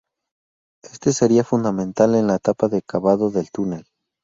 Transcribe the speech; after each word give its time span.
Éste 0.81 1.13
sería 1.13 1.43
fundamental 1.43 2.15
en 2.15 2.25
la 2.25 2.37
etapa 2.37 2.67
de 2.67 2.81
cavado 2.81 3.29
del 3.29 3.51
túnel. 3.51 3.85